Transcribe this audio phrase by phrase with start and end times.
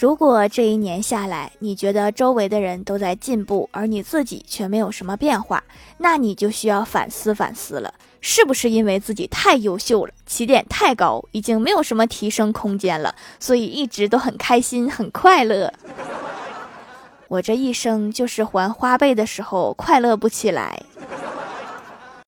[0.00, 5.62] 如果这一年下来你觉得周围的人都在进步而你自己却没有什么变化
[5.98, 7.92] 那你就需要反思反思了
[8.22, 15.70] 是不是因为自己太优秀了起点太高已经没有什么提升空间了所以一直都很开心很快乐？
[17.28, 20.82] 我这一生就是还花呗的时候快乐不起来。